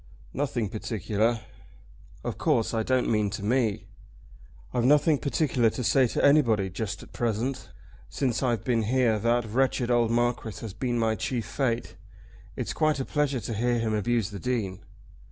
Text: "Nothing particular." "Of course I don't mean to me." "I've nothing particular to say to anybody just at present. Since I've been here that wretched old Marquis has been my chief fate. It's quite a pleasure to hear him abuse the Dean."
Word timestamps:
"Nothing 0.33 0.67
particular." 0.67 1.41
"Of 2.23 2.39
course 2.39 2.73
I 2.73 2.81
don't 2.81 3.07
mean 3.07 3.29
to 3.29 3.43
me." 3.45 3.85
"I've 4.73 4.83
nothing 4.83 5.19
particular 5.19 5.69
to 5.69 5.83
say 5.83 6.07
to 6.07 6.25
anybody 6.25 6.71
just 6.71 7.03
at 7.03 7.13
present. 7.13 7.69
Since 8.09 8.41
I've 8.41 8.63
been 8.63 8.81
here 8.81 9.19
that 9.19 9.45
wretched 9.45 9.91
old 9.91 10.09
Marquis 10.09 10.59
has 10.61 10.73
been 10.73 10.97
my 10.97 11.13
chief 11.13 11.45
fate. 11.45 11.97
It's 12.55 12.73
quite 12.73 12.99
a 12.99 13.05
pleasure 13.05 13.41
to 13.41 13.53
hear 13.53 13.77
him 13.77 13.93
abuse 13.93 14.31
the 14.31 14.39
Dean." 14.39 14.79